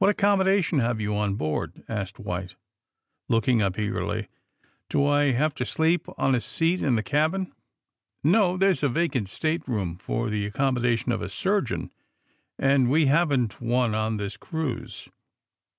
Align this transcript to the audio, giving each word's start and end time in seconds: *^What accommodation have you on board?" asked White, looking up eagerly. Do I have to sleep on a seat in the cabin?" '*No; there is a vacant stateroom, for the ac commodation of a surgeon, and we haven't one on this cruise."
*^What 0.00 0.08
accommodation 0.08 0.78
have 0.78 0.98
you 0.98 1.14
on 1.14 1.34
board?" 1.34 1.84
asked 1.90 2.18
White, 2.18 2.54
looking 3.28 3.60
up 3.60 3.78
eagerly. 3.78 4.28
Do 4.88 5.04
I 5.06 5.32
have 5.32 5.54
to 5.56 5.66
sleep 5.66 6.06
on 6.16 6.34
a 6.34 6.40
seat 6.40 6.80
in 6.80 6.94
the 6.94 7.02
cabin?" 7.02 7.52
'*No; 8.24 8.56
there 8.56 8.70
is 8.70 8.82
a 8.82 8.88
vacant 8.88 9.28
stateroom, 9.28 9.98
for 9.98 10.30
the 10.30 10.44
ac 10.46 10.52
commodation 10.52 11.12
of 11.12 11.20
a 11.20 11.28
surgeon, 11.28 11.92
and 12.58 12.88
we 12.88 13.08
haven't 13.12 13.60
one 13.60 13.94
on 13.94 14.16
this 14.16 14.38
cruise." 14.38 15.10